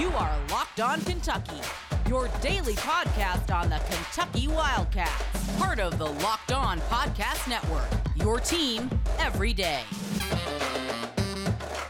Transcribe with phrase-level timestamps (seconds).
[0.00, 1.60] You are Locked On Kentucky,
[2.08, 7.84] your daily podcast on the Kentucky Wildcats, part of the Locked On Podcast Network.
[8.16, 9.82] Your team every day.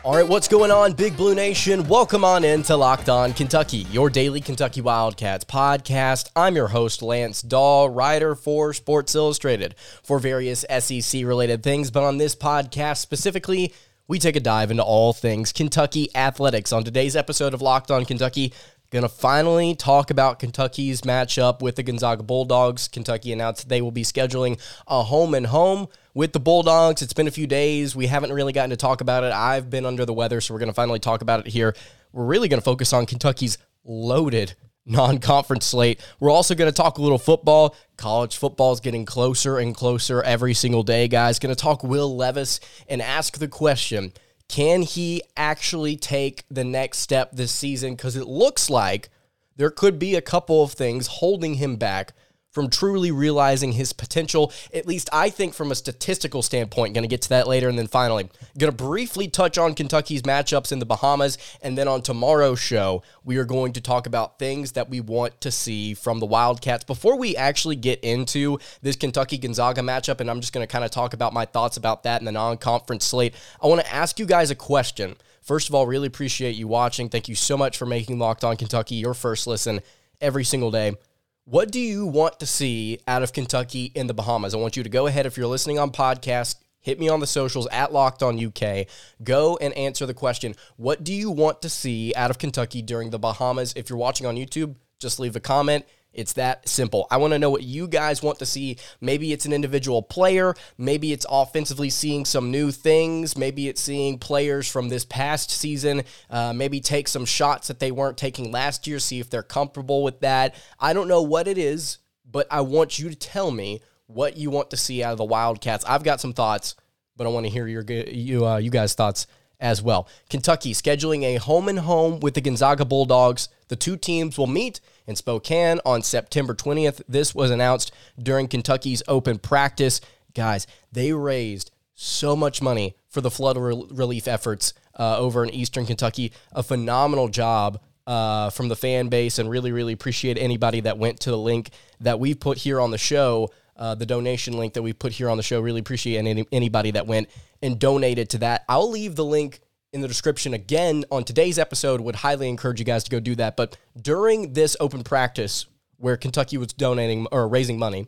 [0.02, 1.86] All right, what's going on, Big Blue Nation?
[1.86, 6.30] Welcome on in to Locked On Kentucky, your daily Kentucky Wildcats podcast.
[6.34, 11.92] I'm your host, Lance Dawe, writer for Sports Illustrated for various SEC related things.
[11.92, 13.72] But on this podcast specifically,
[14.10, 16.72] we take a dive into all things Kentucky athletics.
[16.72, 18.52] On today's episode of Locked On Kentucky,
[18.90, 22.88] Going to finally talk about Kentucky's matchup with the Gonzaga Bulldogs.
[22.88, 27.00] Kentucky announced they will be scheduling a home and home with the Bulldogs.
[27.00, 27.94] It's been a few days.
[27.94, 29.32] We haven't really gotten to talk about it.
[29.32, 31.76] I've been under the weather, so we're going to finally talk about it here.
[32.10, 34.56] We're really going to focus on Kentucky's loaded
[34.86, 36.00] non conference slate.
[36.18, 37.76] We're also going to talk a little football.
[37.96, 41.38] College football is getting closer and closer every single day, guys.
[41.38, 44.12] Going to talk Will Levis and ask the question
[44.48, 47.94] can he actually take the next step this season?
[47.94, 49.08] Because it looks like
[49.56, 52.14] there could be a couple of things holding him back
[52.50, 56.94] from truly realizing his potential, at least I think from a statistical standpoint.
[56.94, 57.68] Going to get to that later.
[57.68, 61.38] And then finally, going to briefly touch on Kentucky's matchups in the Bahamas.
[61.62, 65.40] And then on tomorrow's show, we are going to talk about things that we want
[65.42, 66.84] to see from the Wildcats.
[66.84, 70.84] Before we actually get into this Kentucky Gonzaga matchup, and I'm just going to kind
[70.84, 73.92] of talk about my thoughts about that in the non conference slate, I want to
[73.92, 75.16] ask you guys a question.
[75.40, 77.08] First of all, really appreciate you watching.
[77.08, 79.80] Thank you so much for making Locked On Kentucky your first listen
[80.20, 80.96] every single day.
[81.44, 84.54] What do you want to see out of Kentucky in the Bahamas?
[84.54, 87.26] I want you to go ahead if you're listening on podcast, hit me on the
[87.26, 88.86] socials at Locked On UK.
[89.24, 90.54] Go and answer the question.
[90.76, 93.72] What do you want to see out of Kentucky during the Bahamas?
[93.74, 97.06] If you're watching on YouTube, just leave a comment it's that simple.
[97.10, 98.78] I want to know what you guys want to see.
[99.00, 100.54] Maybe it's an individual player.
[100.76, 103.36] Maybe it's offensively seeing some new things.
[103.36, 107.90] Maybe it's seeing players from this past season uh, maybe take some shots that they
[107.90, 110.54] weren't taking last year, see if they're comfortable with that.
[110.78, 111.98] I don't know what it is,
[112.30, 115.24] but I want you to tell me what you want to see out of the
[115.24, 115.84] Wildcats.
[115.84, 116.74] I've got some thoughts,
[117.16, 119.26] but I want to hear your you uh, you guys' thoughts
[119.58, 120.08] as well.
[120.28, 123.48] Kentucky scheduling a home and home with the Gonzaga Bulldogs.
[123.68, 127.02] The two teams will meet in Spokane on September 20th.
[127.06, 130.00] This was announced during Kentucky's open practice.
[130.34, 135.50] Guys, they raised so much money for the flood re- relief efforts uh, over in
[135.50, 136.32] Eastern Kentucky.
[136.52, 141.20] A phenomenal job uh, from the fan base, and really, really appreciate anybody that went
[141.20, 143.50] to the link that we put here on the show.
[143.76, 145.60] Uh, the donation link that we put here on the show.
[145.60, 147.28] Really appreciate any, anybody that went
[147.62, 148.64] and donated to that.
[148.68, 149.60] I'll leave the link
[149.92, 152.00] in the description again on today's episode.
[152.00, 153.56] Would highly encourage you guys to go do that.
[153.56, 158.06] But during this open practice where Kentucky was donating or raising money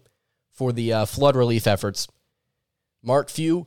[0.53, 2.09] for the uh, flood relief efforts,
[3.03, 3.66] Mark Few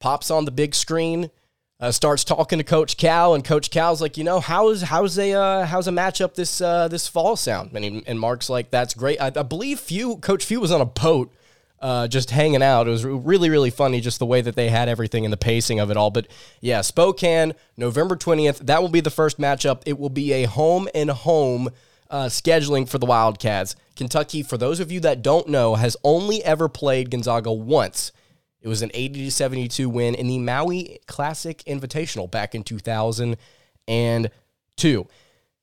[0.00, 1.30] pops on the big screen.
[1.78, 5.34] Uh, starts talking to Coach Cal, and Coach Cal's like, you know, how's how's a
[5.34, 7.72] uh, how's a matchup this uh, this fall sound?
[7.74, 9.20] And, he, and Mark's like, that's great.
[9.20, 11.34] I, I believe Few Coach Few was on a boat
[11.80, 12.86] uh, just hanging out.
[12.86, 15.80] It was really, really funny just the way that they had everything and the pacing
[15.80, 16.10] of it all.
[16.10, 16.26] But
[16.60, 19.82] yeah, Spokane, November 20th, that will be the first matchup.
[19.86, 21.70] It will be a home and home
[22.10, 23.76] uh, scheduling for the Wildcats.
[23.94, 28.12] Kentucky, for those of you that don't know, has only ever played Gonzaga once.
[28.60, 35.08] It was an 80 to 72 win in the Maui Classic Invitational back in 2002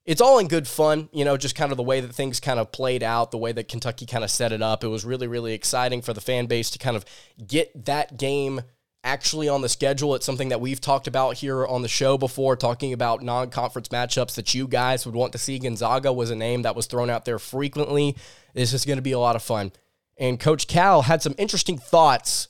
[0.06, 2.60] it's all in good fun, you know, just kind of the way that things kind
[2.60, 4.84] of played out, the way that Kentucky kind of set it up.
[4.84, 7.06] It was really, really exciting for the fan base to kind of
[7.48, 8.62] get that game
[9.04, 10.16] actually on the schedule.
[10.16, 13.90] It's something that we've talked about here on the show before, talking about non conference
[13.90, 15.58] matchups that you guys would want to see.
[15.58, 18.18] Gonzaga was a name that was thrown out there frequently.
[18.54, 19.72] This is going to be a lot of fun.
[20.18, 22.50] And Coach Cal had some interesting thoughts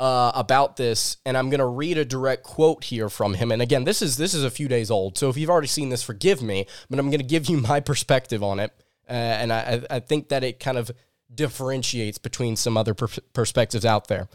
[0.00, 3.50] uh, about this, and I'm going to read a direct quote here from him.
[3.50, 5.88] And again, this is this is a few days old, so if you've already seen
[5.88, 6.66] this, forgive me.
[6.88, 8.72] But I'm going to give you my perspective on it,
[9.08, 10.90] uh, and I, I think that it kind of
[11.34, 14.28] differentiates between some other per- perspectives out there.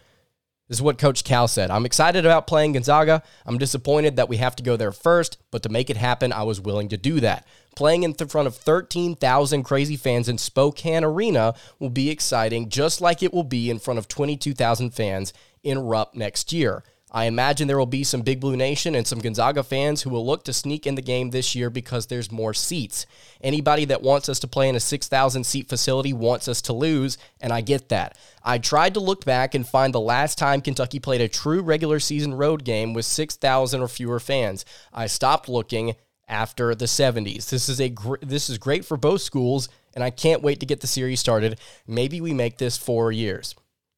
[0.69, 1.69] This is what Coach Cal said.
[1.69, 3.21] I'm excited about playing Gonzaga.
[3.45, 6.43] I'm disappointed that we have to go there first, but to make it happen, I
[6.43, 7.45] was willing to do that.
[7.75, 13.21] Playing in front of 13,000 crazy fans in Spokane Arena will be exciting, just like
[13.21, 15.33] it will be in front of 22,000 fans
[15.63, 16.83] in Rupp next year.
[17.15, 20.25] I imagine there will be some Big Blue Nation and some Gonzaga fans who will
[20.25, 23.05] look to sneak in the game this year because there's more seats.
[23.39, 27.19] Anybody that wants us to play in a 6,000 seat facility wants us to lose,
[27.39, 28.17] and I get that.
[28.43, 31.99] I tried to look back and find the last time Kentucky played a true regular
[31.99, 34.65] season road game with 6,000 or fewer fans.
[34.91, 35.93] I stopped looking
[36.27, 37.51] after the 70s.
[37.51, 40.65] This is a gr- this is great for both schools, and I can't wait to
[40.65, 41.59] get the series started.
[41.85, 43.53] Maybe we make this 4 years.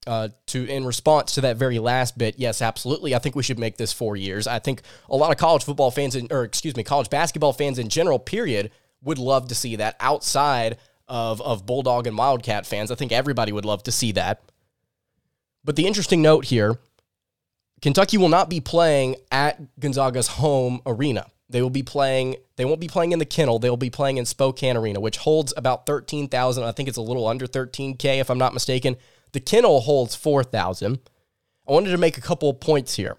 [0.07, 3.15] Uh, to in response to that very last bit, yes, absolutely.
[3.15, 4.47] I think we should make this four years.
[4.47, 7.79] I think a lot of college football fans, in, or excuse me, college basketball fans
[7.79, 8.71] in general, period,
[9.03, 12.91] would love to see that outside of of Bulldog and Wildcat fans.
[12.91, 14.41] I think everybody would love to see that.
[15.63, 16.77] But the interesting note here,
[17.81, 21.25] Kentucky will not be playing at Gonzaga's home arena.
[21.49, 22.37] They will be playing.
[22.55, 23.59] They won't be playing in the kennel.
[23.59, 26.63] They will be playing in Spokane Arena, which holds about thirteen thousand.
[26.63, 28.95] I think it's a little under thirteen k, if I'm not mistaken.
[29.35, 30.99] The kennel holds four thousand.
[31.67, 33.17] I wanted to make a couple of points here,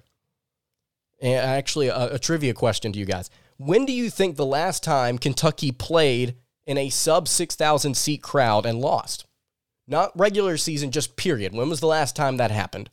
[1.20, 3.28] and actually a, a trivia question to you guys.
[3.58, 8.22] When do you think the last time Kentucky played in a sub six thousand seat
[8.22, 9.26] crowd and lost?
[9.86, 11.52] Not regular season, just period.
[11.52, 12.88] When was the last time that happened?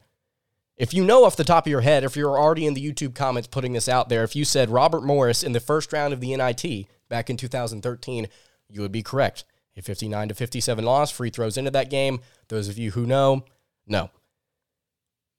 [0.75, 3.15] If you know off the top of your head, if you're already in the YouTube
[3.15, 6.19] comments putting this out there, if you said Robert Morris in the first round of
[6.19, 8.27] the NIT back in 2013,
[8.67, 9.45] you would be correct.
[9.75, 12.19] A 59 to 57 loss, free throws into that game.
[12.49, 13.45] Those of you who know,
[13.87, 14.09] no.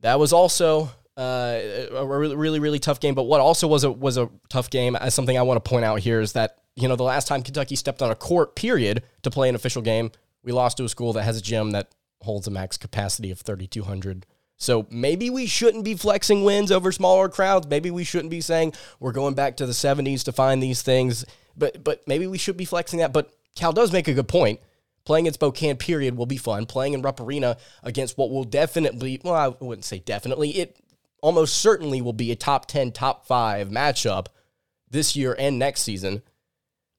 [0.00, 1.60] That was also uh,
[1.92, 3.14] a really, really, really tough game.
[3.14, 5.84] But what also was a was a tough game, as something I want to point
[5.84, 9.04] out here is that you know the last time Kentucky stepped on a court, period,
[9.22, 10.10] to play an official game,
[10.42, 13.40] we lost to a school that has a gym that holds a max capacity of
[13.40, 14.26] 3,200
[14.56, 17.66] so maybe we shouldn't be flexing wins over smaller crowds.
[17.66, 21.24] Maybe we shouldn't be saying we're going back to the 70s to find these things.
[21.56, 23.12] But but maybe we should be flexing that.
[23.12, 24.60] But Cal does make a good point.
[25.04, 26.64] Playing in Spokane, period, will be fun.
[26.64, 30.78] Playing in Rupp Arena against what will definitely, well, I wouldn't say definitely, it
[31.20, 34.26] almost certainly will be a top 10, top five matchup
[34.90, 36.22] this year and next season.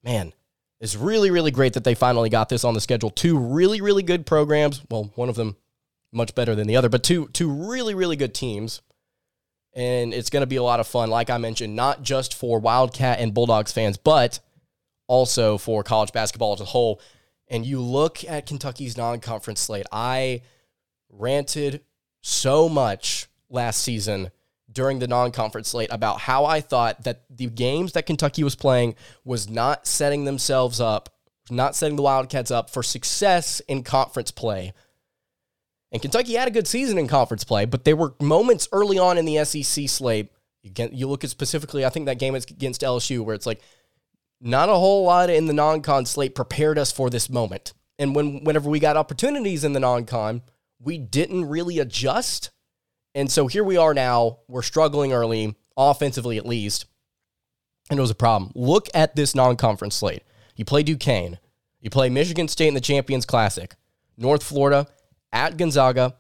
[0.04, 0.34] Man,
[0.80, 3.10] it's really, really great that they finally got this on the schedule.
[3.10, 4.82] Two really, really good programs.
[4.90, 5.56] Well, one of them
[6.12, 8.82] much better than the other, but two two really really good teams.
[9.74, 12.60] And it's going to be a lot of fun like I mentioned, not just for
[12.60, 14.40] Wildcat and Bulldogs fans, but
[15.08, 17.00] also for college basketball as a whole.
[17.48, 19.86] And you look at Kentucky's non-conference slate.
[19.92, 20.42] I
[21.10, 21.82] ranted
[22.22, 24.32] so much last season
[24.72, 28.96] during the non-conference slate about how I thought that the games that Kentucky was playing
[29.24, 31.14] was not setting themselves up,
[31.50, 34.74] not setting the Wildcats up for success in conference play.
[35.92, 39.18] And Kentucky had a good season in conference play, but there were moments early on
[39.18, 40.32] in the SEC slate.
[40.64, 43.62] You look at specifically, I think that game against LSU, where it's like
[44.42, 47.74] not a whole lot in the non-con slate prepared us for this moment.
[47.98, 50.42] And when whenever we got opportunities in the non-con,
[50.80, 52.52] we didn't really adjust.
[53.14, 54.40] And so here we are now.
[54.48, 56.86] We're struggling early, offensively at least.
[57.90, 58.52] And it was a problem.
[58.56, 60.24] Look at this non-conference slate.
[60.56, 61.40] You play Duquesne.
[61.80, 63.76] You play Michigan State in the Champions Classic.
[64.18, 64.88] North Florida,
[65.32, 66.16] at Gonzaga.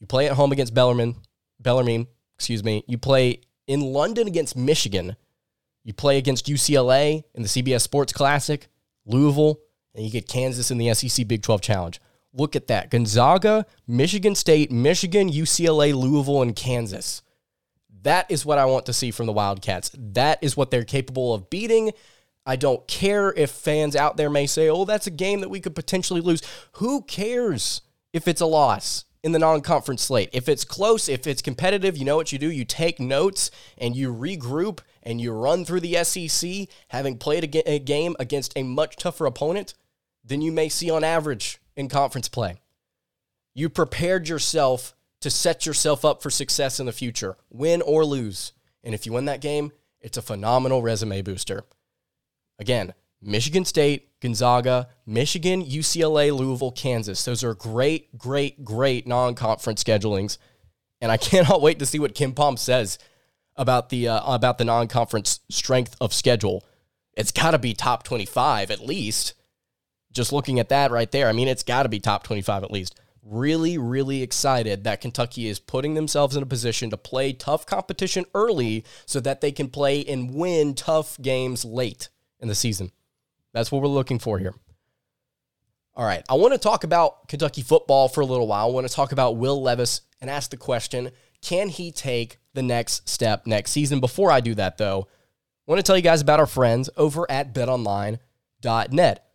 [0.00, 1.16] You play at home against Bellarmine,
[1.60, 2.84] Bellarmine, excuse me.
[2.88, 5.16] You play in London against Michigan.
[5.84, 8.68] You play against UCLA in the CBS Sports Classic,
[9.06, 9.60] Louisville,
[9.94, 12.00] and you get Kansas in the SEC Big 12 Challenge.
[12.32, 12.90] Look at that.
[12.90, 17.22] Gonzaga, Michigan State, Michigan, UCLA, Louisville, and Kansas.
[18.02, 19.90] That is what I want to see from the Wildcats.
[19.96, 21.92] That is what they're capable of beating.
[22.44, 25.60] I don't care if fans out there may say, oh, that's a game that we
[25.60, 26.42] could potentially lose.
[26.72, 27.82] Who cares?
[28.14, 30.28] if it's a loss in the non-conference slate.
[30.34, 32.50] If it's close, if it's competitive, you know what you do.
[32.50, 37.78] You take notes and you regroup and you run through the SEC, having played a,
[37.78, 39.72] game against a much tougher opponent
[40.22, 42.56] than you may see on average in conference play.
[43.54, 48.52] You prepared yourself to set yourself up for success in the future, win or lose.
[48.82, 51.64] And if you win that game, it's a phenomenal resume booster.
[52.58, 52.92] Again,
[53.24, 57.24] Michigan State, Gonzaga, Michigan, UCLA, Louisville, Kansas.
[57.24, 60.38] Those are great, great, great non conference schedulings.
[61.00, 62.98] And I cannot wait to see what KenPom says
[63.56, 66.64] about the uh, about the non conference strength of schedule.
[67.16, 69.34] It's got to be top 25 at least.
[70.12, 72.70] Just looking at that right there, I mean, it's got to be top 25 at
[72.70, 73.00] least.
[73.22, 78.24] Really, really excited that Kentucky is putting themselves in a position to play tough competition
[78.34, 82.92] early so that they can play and win tough games late in the season.
[83.54, 84.52] That's what we're looking for here.
[85.96, 86.24] All right.
[86.28, 88.66] I want to talk about Kentucky football for a little while.
[88.66, 92.62] I want to talk about Will Levis and ask the question can he take the
[92.62, 94.00] next step next season?
[94.00, 95.06] Before I do that, though,
[95.66, 99.26] I want to tell you guys about our friends over at betonline.net.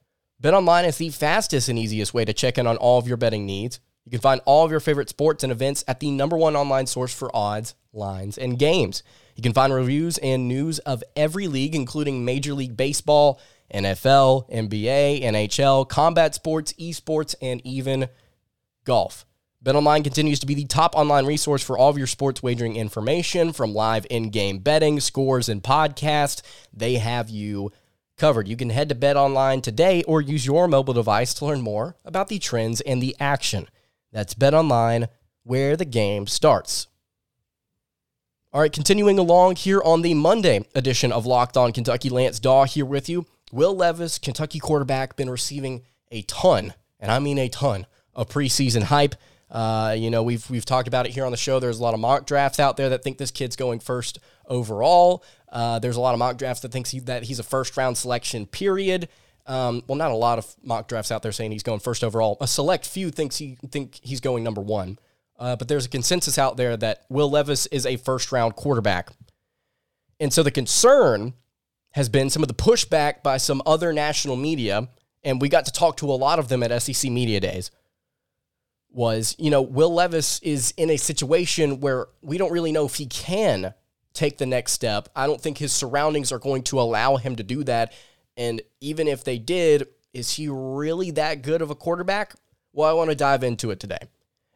[0.42, 3.46] BetOnline is the fastest and easiest way to check in on all of your betting
[3.46, 3.80] needs.
[4.06, 6.88] You can find all of your favorite sports and events at the number one online
[6.88, 9.04] source for odds, lines, and games.
[9.36, 13.40] You can find reviews and news of every league, including Major League Baseball
[13.74, 18.10] NFL, NBA, NHL, combat sports, esports, and even
[18.86, 19.26] golf.
[19.64, 23.52] BetOnline continues to be the top online resource for all of your sports wagering information
[23.52, 26.42] from live in-game betting, scores, and podcasts.
[26.74, 27.72] They have you
[28.16, 28.48] covered.
[28.48, 32.30] You can head to BetOnline today or use your mobile device to learn more about
[32.30, 33.68] the trends and the action.
[34.12, 35.08] That's BetOnline
[35.44, 36.88] where the game starts.
[38.52, 42.66] All right, continuing along here on the Monday edition of Locked On Kentucky, Lance Dawe
[42.66, 43.26] here with you.
[43.52, 48.84] Will Levis, Kentucky quarterback, been receiving a ton, and I mean a ton, of preseason
[48.84, 49.16] hype.
[49.50, 51.60] Uh, you know, we've we've talked about it here on the show.
[51.60, 55.24] There's a lot of mock drafts out there that think this kid's going first overall.
[55.52, 57.98] Uh, there's a lot of mock drafts that thinks he, that he's a first round
[57.98, 58.46] selection.
[58.46, 59.10] Period.
[59.48, 62.38] Um, well, not a lot of mock drafts out there saying he's going first overall.
[62.40, 65.00] A select few thinks he think he's going number one.
[65.40, 69.10] Uh, but there's a consensus out there that Will Levis is a first round quarterback.
[70.20, 71.34] And so the concern
[71.92, 74.90] has been some of the pushback by some other national media,
[75.24, 77.72] and we got to talk to a lot of them at SEC Media Days.
[78.92, 82.96] Was, you know, Will Levis is in a situation where we don't really know if
[82.96, 83.74] he can
[84.14, 85.10] take the next step.
[85.16, 87.94] I don't think his surroundings are going to allow him to do that.
[88.36, 92.34] And even if they did, is he really that good of a quarterback?
[92.74, 94.00] Well, I want to dive into it today.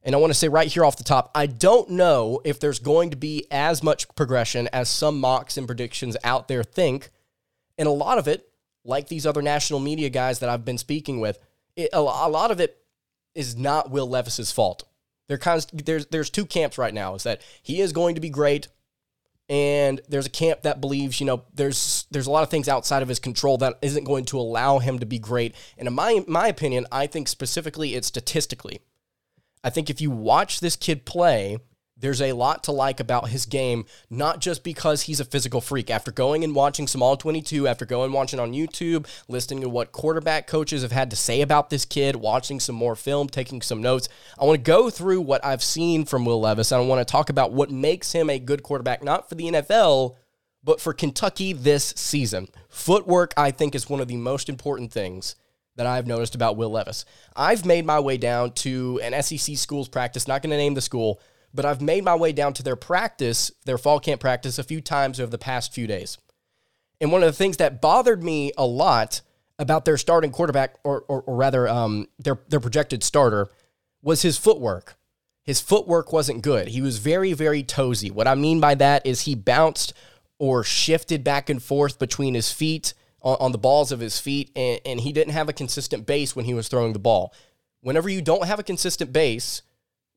[0.03, 2.79] And I want to say right here off the top, I don't know if there's
[2.79, 7.09] going to be as much progression as some mocks and predictions out there think.
[7.77, 8.49] And a lot of it,
[8.85, 11.39] like these other national media guys that I've been speaking with,
[11.75, 12.77] it, a, lot of it
[13.33, 14.83] is not Will Levis's fault.
[15.27, 17.15] There's there's two camps right now.
[17.15, 18.67] Is that he is going to be great,
[19.49, 23.01] and there's a camp that believes you know there's there's a lot of things outside
[23.01, 25.55] of his control that isn't going to allow him to be great.
[25.77, 28.81] And in my my opinion, I think specifically it's statistically
[29.63, 31.57] I think if you watch this kid play,
[32.03, 35.89] there's a lot to like about his game, not just because he's a physical freak.
[35.89, 39.69] After going and watching some All 22, after going and watching on YouTube, listening to
[39.69, 43.61] what quarterback coaches have had to say about this kid, watching some more film, taking
[43.61, 46.73] some notes, I want to go through what I've seen from Will Levis.
[46.73, 49.45] And I want to talk about what makes him a good quarterback, not for the
[49.45, 50.17] NFL,
[50.61, 52.49] but for Kentucky this season.
[52.67, 55.37] Footwork, I think, is one of the most important things
[55.77, 57.05] that I've noticed about Will Levis.
[57.33, 60.81] I've made my way down to an SEC school's practice, not going to name the
[60.81, 61.21] school,
[61.53, 64.81] but I've made my way down to their practice, their fall camp practice, a few
[64.81, 66.17] times over the past few days.
[66.99, 69.21] And one of the things that bothered me a lot
[69.59, 73.49] about their starting quarterback, or, or, or rather, um, their, their projected starter,
[74.01, 74.95] was his footwork.
[75.43, 76.69] His footwork wasn't good.
[76.69, 78.09] He was very, very toesy.
[78.09, 79.93] What I mean by that is he bounced
[80.39, 84.51] or shifted back and forth between his feet on, on the balls of his feet,
[84.55, 87.33] and, and he didn't have a consistent base when he was throwing the ball.
[87.81, 89.61] Whenever you don't have a consistent base,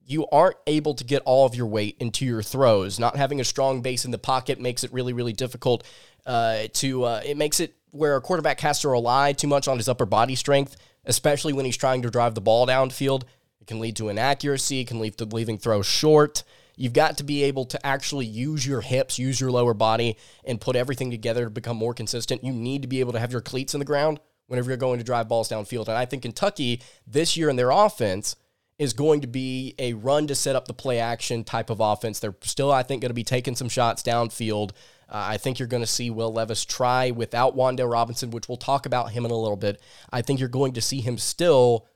[0.06, 2.98] you aren't able to get all of your weight into your throws.
[2.98, 5.84] Not having a strong base in the pocket makes it really, really difficult
[6.24, 7.04] uh, to.
[7.04, 10.06] Uh, it makes it where a quarterback has to rely too much on his upper
[10.06, 13.24] body strength, especially when he's trying to drive the ball downfield.
[13.60, 14.80] It can lead to inaccuracy.
[14.80, 16.44] It can lead to leaving throws short.
[16.76, 20.60] You've got to be able to actually use your hips, use your lower body, and
[20.60, 22.44] put everything together to become more consistent.
[22.44, 24.98] You need to be able to have your cleats in the ground whenever you're going
[24.98, 25.88] to drive balls downfield.
[25.88, 28.36] And I think Kentucky this year in their offense
[28.78, 32.18] is going to be a run to set up the play action type of offense.
[32.18, 34.72] They're still, I think, going to be taking some shots downfield.
[35.08, 38.56] Uh, I think you're going to see Will Levis try without Wan'Dale Robinson, which we'll
[38.56, 39.80] talk about him in a little bit.
[40.12, 41.86] I think you're going to see him still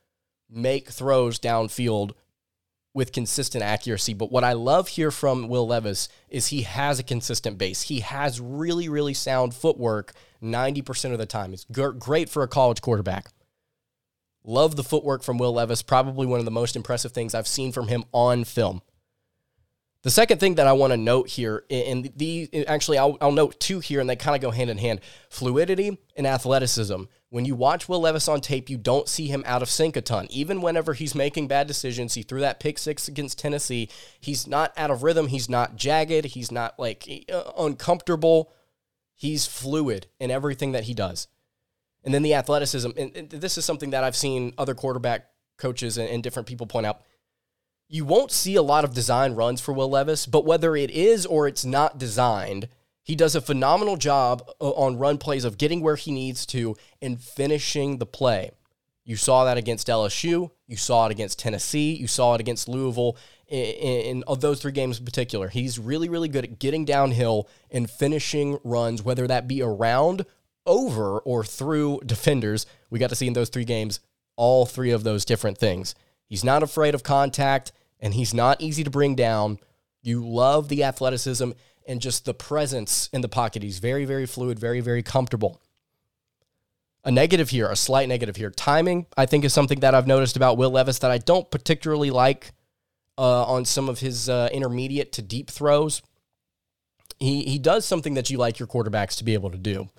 [0.49, 2.11] make throws downfield
[2.93, 4.13] with consistent accuracy.
[4.13, 7.83] But what I love here from Will Levis is he has a consistent base.
[7.83, 11.53] He has really, really sound footwork 90% of the time.
[11.53, 13.29] It's great for a college quarterback.
[14.43, 15.81] Love the footwork from Will Levis.
[15.81, 18.81] Probably one of the most impressive things I've seen from him on film.
[20.03, 23.59] The second thing that I want to note here, and the actually I'll, I'll note
[23.59, 27.03] two here, and they kind of go hand in hand: fluidity and athleticism.
[27.29, 30.01] When you watch Will Levis on tape, you don't see him out of sync a
[30.01, 30.25] ton.
[30.31, 33.89] Even whenever he's making bad decisions, he threw that pick six against Tennessee.
[34.19, 35.27] He's not out of rhythm.
[35.27, 36.25] He's not jagged.
[36.25, 38.51] He's not like uh, uncomfortable.
[39.13, 41.27] He's fluid in everything that he does.
[42.03, 45.27] And then the athleticism, and this is something that I've seen other quarterback
[45.57, 47.01] coaches and different people point out
[47.91, 51.25] you won't see a lot of design runs for Will Levis, but whether it is
[51.25, 52.69] or it's not designed,
[53.03, 57.21] he does a phenomenal job on run plays of getting where he needs to and
[57.21, 58.51] finishing the play.
[59.03, 60.51] You saw that against LSU.
[60.67, 61.93] You saw it against Tennessee.
[61.93, 63.17] You saw it against Louisville.
[63.49, 68.57] In, those three games in particular, he's really, really good at getting downhill and finishing
[68.63, 70.25] runs, whether that be around,
[70.65, 72.65] over, or through defenders.
[72.89, 73.99] We got to see in those three games
[74.35, 75.95] all three of those different things.
[76.25, 79.59] He's not afraid of contact and he's not easy to bring down.
[80.01, 81.51] You love the athleticism
[81.87, 83.63] and just the presence in the pocket.
[83.63, 85.61] He's very, very fluid, very, very comfortable.
[87.03, 88.51] A negative here, a slight negative here.
[88.51, 92.11] Timing, I think, is something that I've noticed about Will Levis that I don't particularly
[92.11, 92.51] like
[93.17, 96.01] uh, on some of his uh, intermediate to deep throws.
[97.19, 99.89] He, he does something that you like your quarterbacks to be able to do,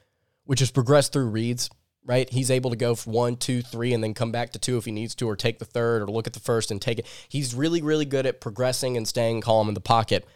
[0.45, 1.71] which is progress through reads.
[2.05, 2.29] right?
[2.31, 4.93] He's able to go one, two, three, and then come back to two if he
[4.93, 7.07] needs to, or take the third, or look at the first and take it.
[7.29, 10.27] He's really, really good at progressing and staying calm in the pocket.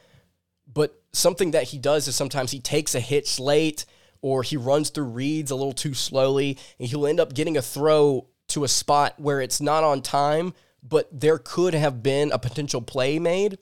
[0.73, 3.85] But something that he does is sometimes he takes a hitch late
[4.23, 7.63] or he runs through reads a little too slowly, and he'll end up getting a
[7.63, 12.39] throw to a spot where it's not on time, but there could have been a
[12.39, 13.59] potential play made.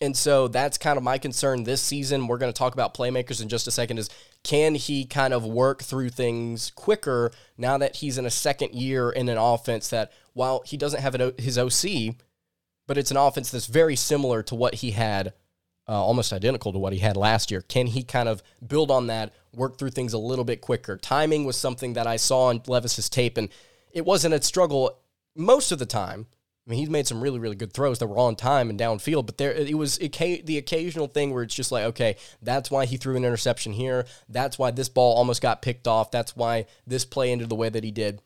[0.00, 2.26] And so that's kind of my concern this season.
[2.26, 4.10] We're going to talk about playmakers in just a second is
[4.44, 9.10] can he kind of work through things quicker now that he's in a second year
[9.10, 12.16] in an offense that while he doesn't have his OC,
[12.86, 15.32] but it's an offense that's very similar to what he had
[15.88, 17.62] uh, almost identical to what he had last year.
[17.62, 20.96] Can he kind of build on that, work through things a little bit quicker?
[20.96, 23.48] Timing was something that I saw on Levis's tape, and
[23.92, 24.98] it wasn't a struggle
[25.36, 26.26] most of the time.
[26.72, 29.36] Mean, he's made some really, really good throws that were on time and downfield, but
[29.36, 33.14] there it was the occasional thing where it's just like, okay, that's why he threw
[33.14, 34.06] an interception here.
[34.26, 36.10] That's why this ball almost got picked off.
[36.10, 38.22] That's why this play ended the way that he did,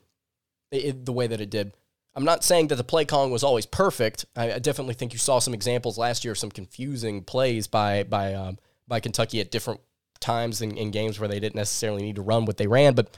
[0.71, 1.73] it, the way that it did.
[2.15, 4.23] I'm not saying that the play calling was always perfect.
[4.33, 8.03] I, I definitely think you saw some examples last year, of some confusing plays by
[8.03, 9.81] by um, by Kentucky at different
[10.21, 13.13] times in, in games where they didn't necessarily need to run what they ran, but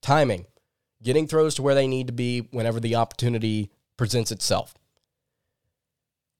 [0.00, 0.46] timing,
[1.02, 4.72] getting throws to where they need to be whenever the opportunity presents itself.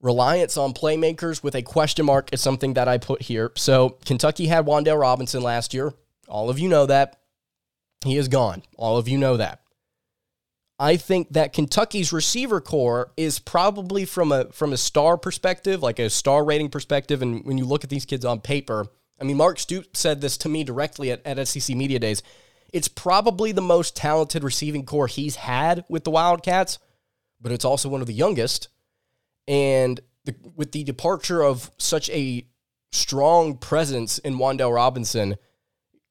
[0.00, 3.52] Reliance on playmakers with a question mark is something that I put here.
[3.54, 5.92] So Kentucky had Wan'Dale Robinson last year.
[6.26, 7.20] All of you know that.
[8.02, 8.62] He is gone.
[8.78, 9.60] All of you know that.
[10.78, 15.98] I think that Kentucky's receiver corps is probably from a from a star perspective, like
[15.98, 18.86] a star rating perspective, and when you look at these kids on paper,
[19.20, 22.22] I mean, Mark Stoops said this to me directly at, at SEC Media Days.
[22.72, 26.78] It's probably the most talented receiving corps he's had with the Wildcats,
[27.40, 28.68] but it's also one of the youngest.
[29.48, 32.46] And the, with the departure of such a
[32.92, 35.36] strong presence in Wan'Dale Robinson,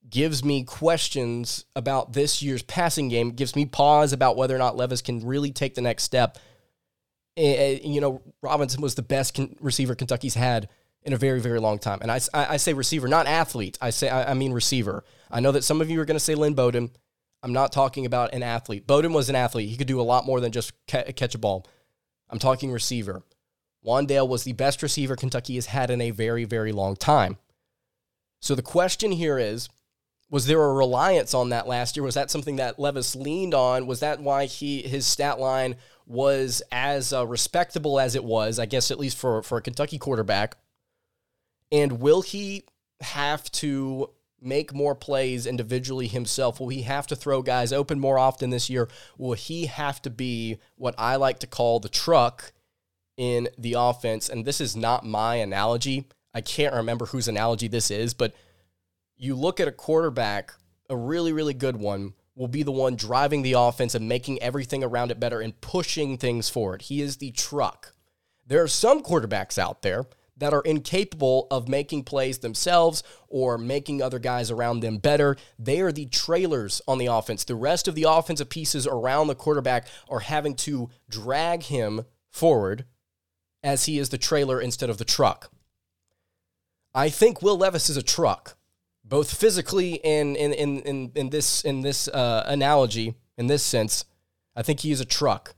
[0.10, 4.76] gives me questions about this year's passing game, gives me pause about whether or not
[4.76, 6.38] Levis can really take the next step.
[7.38, 10.68] And, you know, Robinson was the best receiver Kentucky's had
[11.04, 12.00] in a very, very long time.
[12.02, 13.78] And I, I say receiver, not athlete.
[13.82, 15.04] I say I, I mean receiver.
[15.32, 16.92] I know that some of you are going to say Lynn Bowden.
[17.42, 18.86] I'm not talking about an athlete.
[18.86, 19.70] Bowden was an athlete.
[19.70, 21.66] He could do a lot more than just ca- catch a ball.
[22.30, 23.24] I'm talking receiver.
[23.86, 27.38] Wan'Dale was the best receiver Kentucky has had in a very, very long time.
[28.42, 29.70] So the question here is
[30.32, 32.04] was there a reliance on that last year?
[32.04, 33.88] Was that something that Levis leaned on?
[33.88, 35.76] Was that why he his stat line
[36.06, 38.60] was as uh, respectable as it was?
[38.60, 40.56] I guess at least for for a Kentucky quarterback.
[41.72, 42.66] And will he
[43.02, 46.60] have to make more plays individually himself?
[46.60, 48.90] Will he have to throw guys open more often this year?
[49.18, 52.52] Will he have to be what I like to call the truck
[53.18, 54.30] in the offense?
[54.30, 56.08] And this is not my analogy.
[56.34, 58.34] I can't remember whose analogy this is, but
[59.18, 60.54] you look at a quarterback,
[60.90, 64.84] a really, really good one, will be the one driving the offense and making everything
[64.84, 66.84] around it better and pushing things forward.
[66.84, 67.94] He is the truck.
[68.48, 70.06] There are some quarterbacks out there
[70.40, 75.38] that are incapable of making plays themselves or making other guys around them better.
[75.58, 77.44] They are the trailers on the offense.
[77.44, 82.86] The rest of the offensive pieces around the quarterback are having to drag him forward
[83.64, 85.52] as he is the trailer instead of the truck.
[86.96, 88.58] I think Will Levis is a truck
[89.10, 94.06] both physically and in in in, in this in this uh, analogy in this sense
[94.56, 95.56] i think he is a truck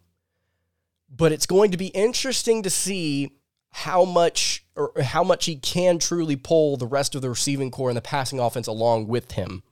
[1.10, 3.30] but it's going to be interesting to see
[3.72, 7.90] how much or how much he can truly pull the rest of the receiving corps
[7.90, 9.64] and the passing offense along with him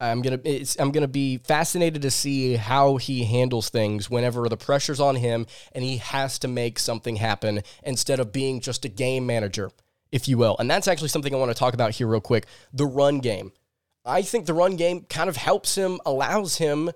[0.00, 0.40] i'm gonna
[0.78, 5.46] i'm gonna be fascinated to see how he handles things whenever the pressure's on him
[5.72, 9.70] and he has to make something happen instead of being just a game manager
[10.12, 10.56] if you will.
[10.58, 13.52] And that's actually something I want to talk about here, real quick the run game.
[14.04, 16.90] I think the run game kind of helps him, allows him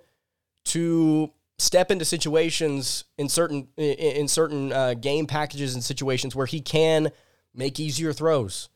[0.67, 1.31] to
[1.65, 7.11] step into situations in certain in certain uh, game packages and situations where he can
[7.55, 8.69] make easier throws,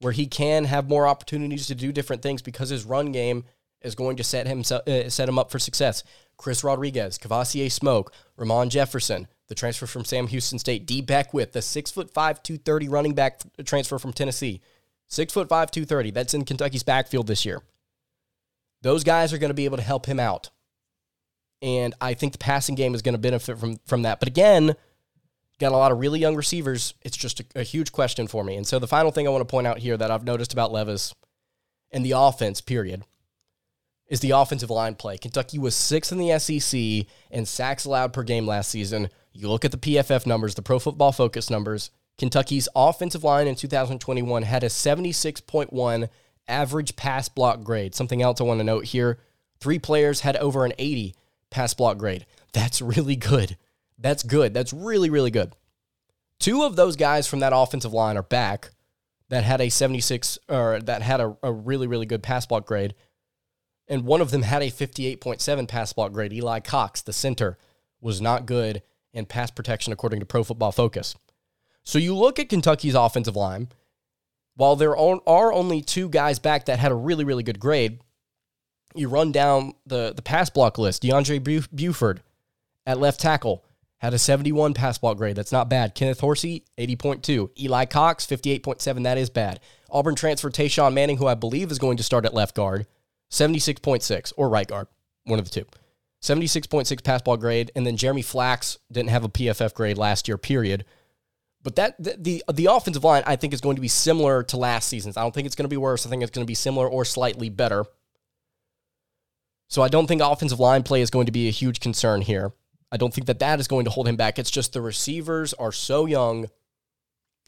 [0.00, 3.44] where he can have more opportunities to do different things because his run game
[3.82, 6.02] is going to set him uh, set him up for success.
[6.36, 11.62] Chris Rodriguez, Kavosiey Smoke, Ramon Jefferson, the transfer from Sam Houston State, D Beckwith, the
[11.62, 14.60] six foot five, 230 running back transfer from Tennessee.
[15.08, 16.10] Six foot five, 230.
[16.10, 17.62] That's in Kentucky's backfield this year.
[18.82, 20.50] Those guys are going to be able to help him out.
[21.62, 24.20] And I think the passing game is going to benefit from, from that.
[24.20, 24.76] But again,
[25.58, 26.94] got a lot of really young receivers.
[27.02, 28.56] It's just a, a huge question for me.
[28.56, 30.72] And so the final thing I want to point out here that I've noticed about
[30.72, 31.14] Levis
[31.90, 33.04] and the offense, period,
[34.08, 35.18] is the offensive line play.
[35.18, 39.08] Kentucky was sixth in the SEC in sacks allowed per game last season.
[39.32, 41.90] You look at the PFF numbers, the Pro Football Focus numbers.
[42.18, 46.08] Kentucky's offensive line in 2021 had a 76.1
[46.48, 47.94] average pass block grade.
[47.94, 49.18] Something else I want to note here
[49.60, 51.14] Three players had over an 80
[51.56, 52.26] pass block grade.
[52.52, 53.56] That's really good.
[53.98, 54.52] That's good.
[54.52, 55.54] That's really, really good.
[56.38, 58.70] Two of those guys from that offensive line are back
[59.30, 62.94] that had a 76 or that had a, a really, really good pass block grade.
[63.88, 66.32] And one of them had a 58.7 pass block grade.
[66.32, 67.56] Eli Cox, the center,
[68.02, 68.82] was not good
[69.14, 71.16] in pass protection according to Pro Football Focus.
[71.82, 73.68] So you look at Kentucky's offensive line,
[74.56, 78.00] while there are only two guys back that had a really, really good grade,
[78.98, 81.02] you run down the, the pass block list.
[81.02, 82.22] DeAndre Buford
[82.86, 83.64] at left tackle
[83.98, 85.36] had a 71 pass block grade.
[85.36, 85.94] That's not bad.
[85.94, 87.50] Kenneth Horsey, 80.2.
[87.58, 89.02] Eli Cox, 58.7.
[89.04, 89.60] That is bad.
[89.90, 92.86] Auburn transfer Tashawn Manning, who I believe is going to start at left guard,
[93.30, 94.88] 76.6, or right guard,
[95.24, 95.66] one of the two.
[96.22, 97.70] 76.6 pass ball grade.
[97.74, 100.84] And then Jeremy Flax didn't have a PFF grade last year, period.
[101.62, 104.56] But that the, the, the offensive line, I think, is going to be similar to
[104.56, 105.16] last season's.
[105.16, 106.06] I don't think it's going to be worse.
[106.06, 107.84] I think it's going to be similar or slightly better.
[109.68, 112.52] So I don't think offensive line play is going to be a huge concern here.
[112.92, 114.38] I don't think that that is going to hold him back.
[114.38, 116.48] It's just the receivers are so young,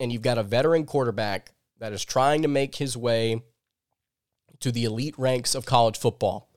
[0.00, 3.42] and you've got a veteran quarterback that is trying to make his way
[4.60, 6.50] to the elite ranks of college football.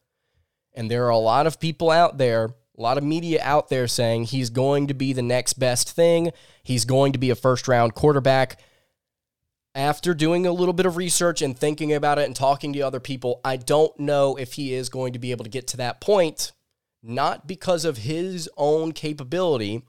[0.74, 3.88] And there are a lot of people out there, a lot of media out there
[3.88, 6.32] saying he's going to be the next best thing.
[6.64, 8.60] He's going to be a first round quarterback
[9.74, 13.00] after doing a little bit of research and thinking about it and talking to other
[13.00, 16.02] people, I don't know if he is going to be able to get to that
[16.02, 16.52] point,
[17.02, 19.84] not because of his own capability,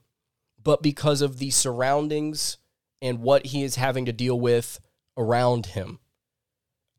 [0.63, 2.57] but because of the surroundings
[3.01, 4.79] and what he is having to deal with
[5.17, 5.99] around him.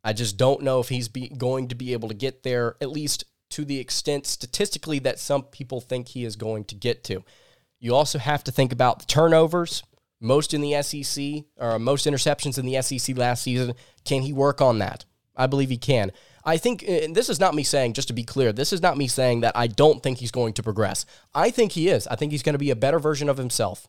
[0.05, 2.91] I just don't know if he's be, going to be able to get there, at
[2.91, 7.25] least to the extent statistically that some people think he is going to get to.
[7.81, 9.83] You also have to think about the turnovers
[10.25, 13.75] most in the SEC or most interceptions in the SEC last season.
[14.05, 15.05] Can he work on that?
[15.37, 16.13] I believe he can.
[16.45, 18.97] I think, and this is not me saying, just to be clear, this is not
[18.97, 21.07] me saying that I don't think he's going to progress.
[21.35, 22.07] I think he is.
[22.07, 23.87] I think he's going to be a better version of himself.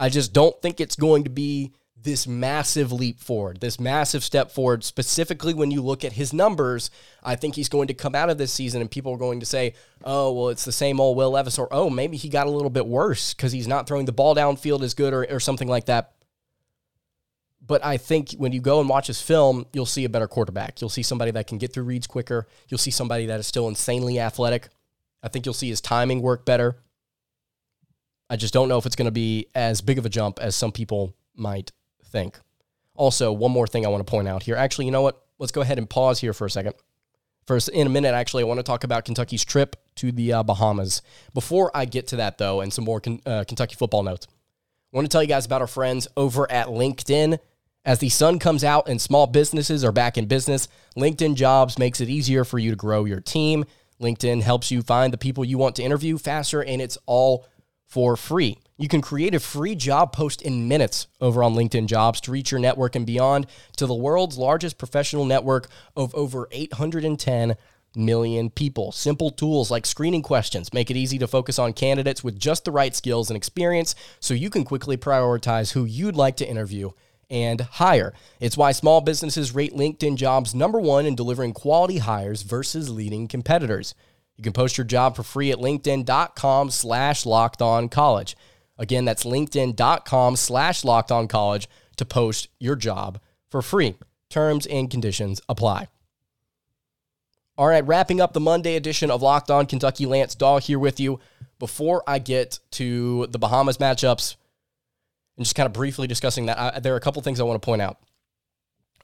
[0.00, 1.72] I just don't think it's going to be
[2.02, 6.90] this massive leap forward, this massive step forward, specifically when you look at his numbers.
[7.22, 9.46] I think he's going to come out of this season and people are going to
[9.46, 12.50] say, oh, well, it's the same old Will Levis, or oh, maybe he got a
[12.50, 15.68] little bit worse because he's not throwing the ball downfield as good or, or something
[15.68, 16.12] like that.
[17.64, 20.80] But I think when you go and watch his film, you'll see a better quarterback.
[20.80, 22.48] You'll see somebody that can get through reads quicker.
[22.68, 24.68] You'll see somebody that is still insanely athletic.
[25.22, 26.76] I think you'll see his timing work better.
[28.28, 30.56] I just don't know if it's going to be as big of a jump as
[30.56, 31.70] some people might
[32.12, 32.38] think.
[32.94, 34.54] Also, one more thing I want to point out here.
[34.54, 35.20] Actually, you know what?
[35.38, 36.74] Let's go ahead and pause here for a second.
[37.46, 40.42] First, in a minute, actually, I want to talk about Kentucky's trip to the uh,
[40.44, 41.02] Bahamas.
[41.34, 44.28] Before I get to that, though, and some more uh, Kentucky football notes,
[44.92, 47.38] I want to tell you guys about our friends over at LinkedIn.
[47.84, 52.00] As the sun comes out and small businesses are back in business, LinkedIn Jobs makes
[52.00, 53.64] it easier for you to grow your team.
[54.00, 57.46] LinkedIn helps you find the people you want to interview faster, and it's all
[57.86, 58.58] for free.
[58.82, 62.50] You can create a free job post in minutes over on LinkedIn Jobs to reach
[62.50, 67.54] your network and beyond to the world's largest professional network of over 810
[67.94, 68.90] million people.
[68.90, 72.72] Simple tools like screening questions make it easy to focus on candidates with just the
[72.72, 76.90] right skills and experience so you can quickly prioritize who you'd like to interview
[77.30, 78.12] and hire.
[78.40, 83.28] It's why small businesses rate LinkedIn jobs number one in delivering quality hires versus leading
[83.28, 83.94] competitors.
[84.36, 88.36] You can post your job for free at linkedin.com slash locked on college.
[88.78, 93.94] Again, that's linkedin.com slash locked on college to post your job for free.
[94.30, 95.88] Terms and conditions apply.
[97.58, 100.06] All right, wrapping up the Monday edition of Locked On Kentucky.
[100.06, 101.20] Lance Dawe here with you.
[101.58, 104.36] Before I get to the Bahamas matchups
[105.36, 107.60] and just kind of briefly discussing that, I, there are a couple things I want
[107.60, 107.98] to point out.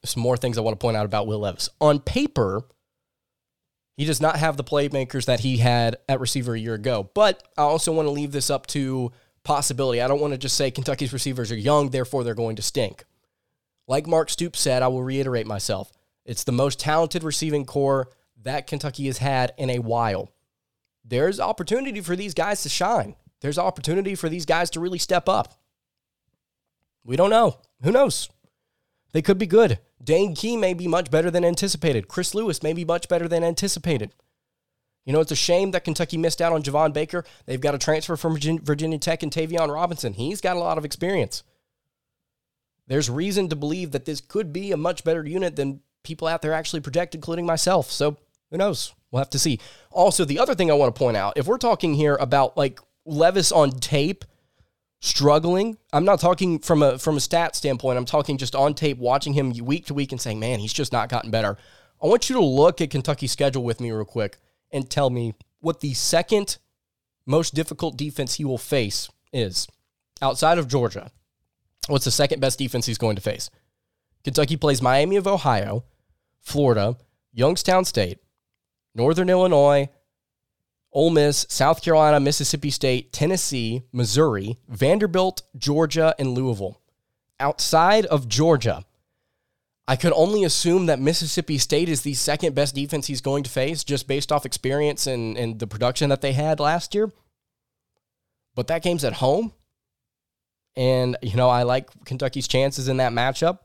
[0.05, 1.69] Some more things I want to point out about Will Levis.
[1.81, 2.63] On paper,
[3.97, 7.11] he does not have the playmakers that he had at receiver a year ago.
[7.15, 9.13] But I also want to leave this up to
[9.49, 10.03] possibility.
[10.03, 13.07] I don't want to just say Kentucky's receivers are young, therefore they're going to stink.
[13.87, 15.91] Like Mark Stoops said, I will reiterate myself.
[16.27, 18.11] It's the most talented receiving corps
[18.43, 20.29] that Kentucky has had in a while.
[21.03, 23.17] There's opportunity for these guys to shine.
[23.41, 25.55] There's opportunity for these guys to really step up.
[27.03, 27.57] We don't know.
[27.83, 28.29] Who knows?
[29.13, 29.79] They could be good.
[30.05, 32.07] Dane Key may be much better than anticipated.
[32.07, 34.13] Chris Lewis may be much better than anticipated.
[35.09, 37.25] You know, it's a shame that Kentucky missed out on Javon Baker.
[37.47, 40.13] They've got a transfer from Virginia Tech and Tayvion Robinson.
[40.13, 41.45] He's got a lot of experience.
[42.89, 46.43] There's reason to believe that this could be a much better unit than people out
[46.43, 47.91] there actually project, including myself.
[47.91, 48.19] So
[48.51, 48.93] who knows?
[49.11, 49.61] We'll have to see.
[49.91, 52.79] Also, the other thing I want to point out if we're talking here about like
[53.07, 54.27] Levis on tape
[55.01, 55.79] struggling.
[55.91, 57.97] I'm not talking from a from a stat standpoint.
[57.97, 60.93] I'm talking just on tape, watching him week to week and saying, man, he's just
[60.93, 61.57] not gotten better.
[62.03, 64.37] I want you to look at Kentucky's schedule with me real quick
[64.73, 66.59] and tell me what the second
[67.27, 69.69] most difficult defense he will face is
[70.23, 71.11] outside of Georgia.
[71.89, 73.51] What's the second best defense he's going to face?
[74.25, 75.85] Kentucky plays Miami of Ohio,
[76.41, 76.97] Florida,
[77.33, 78.19] Youngstown State,
[78.95, 79.89] Northern Illinois,
[80.93, 86.81] Ole Miss, South Carolina, Mississippi State, Tennessee, Missouri, Vanderbilt, Georgia, and Louisville.
[87.39, 88.85] Outside of Georgia,
[89.89, 93.51] I could only assume that Mississippi State is the second best defense he's going to
[93.51, 97.11] face just based off experience and, and the production that they had last year.
[98.55, 99.55] But that game's at home.
[100.77, 103.61] And, you know, I like Kentucky's chances in that matchup.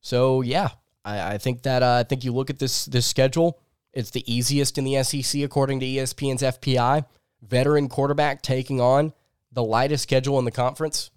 [0.00, 0.68] So, yeah,
[1.04, 3.60] I, I think that uh, I think you look at this this schedule.
[3.92, 7.04] It's the easiest in the SEC according to ESPN's FPI.
[7.42, 9.12] Veteran quarterback taking on
[9.50, 11.10] the lightest schedule in the conference.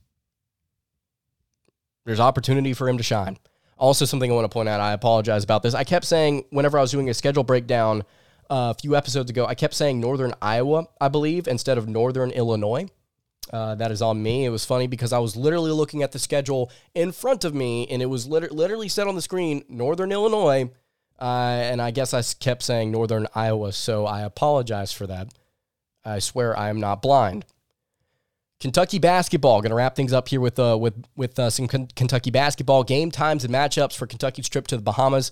[2.06, 3.38] There's opportunity for him to shine.
[3.82, 5.74] Also, something I want to point out, I apologize about this.
[5.74, 8.04] I kept saying, whenever I was doing a schedule breakdown
[8.48, 12.30] uh, a few episodes ago, I kept saying Northern Iowa, I believe, instead of Northern
[12.30, 12.88] Illinois.
[13.52, 14.46] Uh, that is on me.
[14.46, 17.88] It was funny because I was literally looking at the schedule in front of me,
[17.88, 20.70] and it was lit- literally said on the screen Northern Illinois,
[21.20, 25.30] uh, and I guess I kept saying Northern Iowa, so I apologize for that.
[26.06, 27.46] I swear I am not blind.
[28.62, 29.60] Kentucky basketball.
[29.62, 32.84] Going to wrap things up here with uh, with with uh, some K- Kentucky basketball
[32.84, 35.32] game times and matchups for Kentucky's trip to the Bahamas.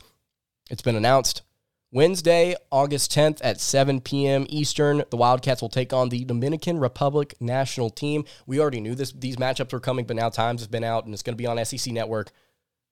[0.72, 1.44] It's been announced
[1.92, 4.46] Wednesday, August 10th at 7 p.m.
[4.50, 5.04] Eastern.
[5.10, 8.26] The Wildcats will take on the Dominican Republic national team.
[8.48, 11.14] We already knew this; these matchups were coming, but now times have been out, and
[11.14, 12.32] it's going to be on SEC Network.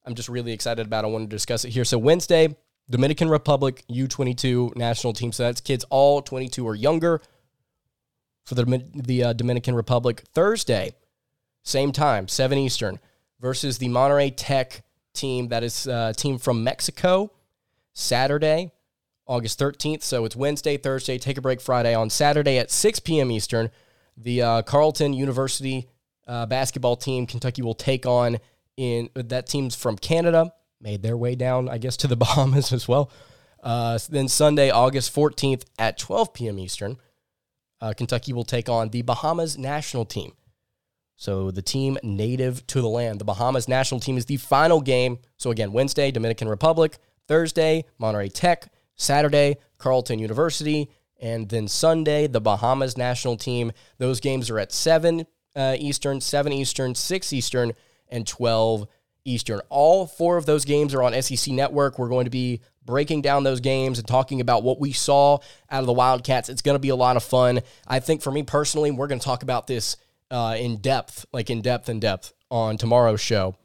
[0.05, 1.03] I'm just really excited about.
[1.03, 1.07] it.
[1.07, 1.83] I wanted to discuss it here.
[1.83, 2.55] So Wednesday,
[2.91, 5.31] Dominican Republic U22 national team.
[5.31, 7.21] So that's kids all 22 or younger
[8.47, 10.93] for the, the uh, Dominican Republic Thursday,
[11.63, 12.97] same time, 7 Eastern,
[13.41, 14.83] versus the Monterrey Tech
[15.13, 17.29] team that is a uh, team from Mexico.
[17.93, 18.71] Saturday,
[19.25, 20.01] August 13th.
[20.01, 21.93] So it's Wednesday, Thursday, take a break Friday.
[21.93, 23.31] On Saturday at 6 p.m.
[23.31, 23.69] Eastern,
[24.15, 25.89] the uh, Carleton University
[26.25, 28.37] uh, basketball team, Kentucky will take on
[28.77, 32.87] in that team's from Canada, made their way down, I guess, to the Bahamas as
[32.87, 33.11] well.
[33.61, 36.59] Uh, then Sunday, August 14th at 12 p.m.
[36.59, 36.97] Eastern,
[37.81, 40.33] uh, Kentucky will take on the Bahamas national team.
[41.15, 43.19] So the team native to the land.
[43.19, 45.19] The Bahamas national team is the final game.
[45.37, 46.97] So again, Wednesday, Dominican Republic.
[47.27, 48.71] Thursday, Monterrey Tech.
[48.95, 50.89] Saturday, Carleton University.
[51.19, 53.71] And then Sunday, the Bahamas national team.
[53.97, 57.73] Those games are at 7 uh, Eastern, 7 Eastern, 6 Eastern,
[58.09, 58.87] and 12
[59.25, 59.59] Eastern.
[59.69, 61.97] All four of those games are on SEC Network.
[61.97, 65.37] We're going to be breaking down those games and talking about what we saw
[65.69, 66.49] out of the Wildcats.
[66.49, 67.61] It's going to be a lot of fun.
[67.87, 69.97] I think for me personally, we're going to talk about this
[70.31, 73.55] uh, in depth, like in depth and depth on tomorrow's show.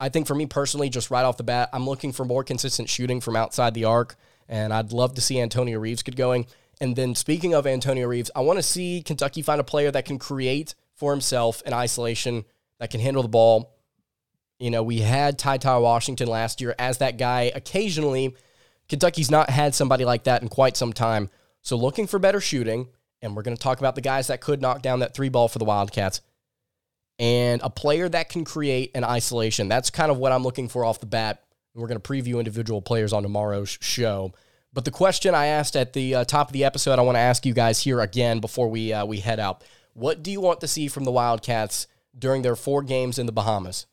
[0.00, 2.88] I think for me personally, just right off the bat, I'm looking for more consistent
[2.88, 4.16] shooting from outside the arc,
[4.48, 6.46] and I'd love to see Antonio Reeves get going.
[6.80, 10.04] And then speaking of Antonio Reeves, I want to see Kentucky find a player that
[10.04, 12.44] can create for himself in isolation,
[12.78, 13.74] that can handle the ball.
[14.60, 18.36] You know, we had Ty Ty Washington last year as that guy occasionally
[18.88, 21.30] Kentucky's not had somebody like that in quite some time.
[21.62, 22.88] So looking for better shooting,
[23.20, 25.48] and we're going to talk about the guys that could knock down that three ball
[25.48, 26.20] for the Wildcats.
[27.18, 29.68] And a player that can create an isolation.
[29.68, 31.42] That's kind of what I'm looking for off the bat.
[31.74, 34.32] We're going to preview individual players on tomorrow's show.
[34.72, 37.20] But the question I asked at the uh, top of the episode, I want to
[37.20, 39.64] ask you guys here again before we uh, we head out.
[39.94, 43.32] What do you want to see from the Wildcats during their four games in the
[43.32, 43.86] Bahamas?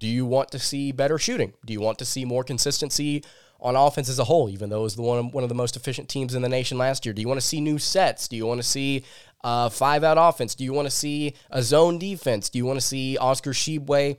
[0.00, 1.52] Do you want to see better shooting?
[1.66, 3.22] Do you want to see more consistency
[3.60, 5.76] on offense as a whole, even though it was the one, one of the most
[5.76, 7.12] efficient teams in the nation last year?
[7.12, 8.26] Do you want to see new sets?
[8.26, 9.04] Do you want to see
[9.44, 10.54] uh, five out offense?
[10.54, 12.48] Do you want to see a zone defense?
[12.48, 14.16] Do you want to see Oscar Tshiebwe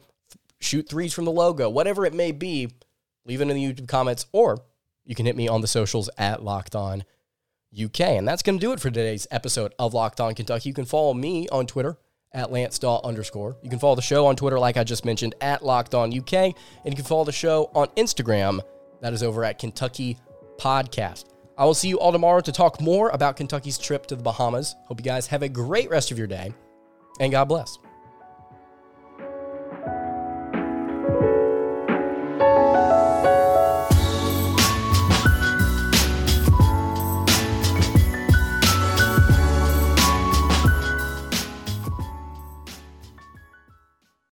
[0.60, 1.68] shoot threes from the logo?
[1.68, 2.70] Whatever it may be,
[3.26, 4.60] leave it in the YouTube comments or
[5.04, 7.04] you can hit me on the socials at Locked On
[7.76, 8.02] UK.
[8.02, 10.70] And that's going to do it for today's episode of Locked On Kentucky.
[10.70, 11.98] You can follow me on Twitter
[12.34, 13.58] at Lance Dawe underscore.
[13.62, 16.34] You can follow the show on Twitter, like I just mentioned, at Locked On UK.
[16.34, 16.54] And
[16.86, 18.62] you can follow the show on Instagram
[19.02, 20.18] that is over at Kentucky
[20.58, 21.26] Podcast.
[21.58, 24.76] I will see you all tomorrow to talk more about Kentucky's trip to the Bahamas.
[24.86, 26.54] Hope you guys have a great rest of your day,
[27.20, 27.78] and God bless.